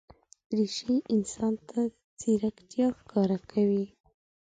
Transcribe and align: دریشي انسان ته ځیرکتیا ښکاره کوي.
دریشي 0.49 0.95
انسان 1.13 1.53
ته 1.69 1.79
ځیرکتیا 2.19 2.87
ښکاره 2.99 3.37
کوي. 3.51 3.85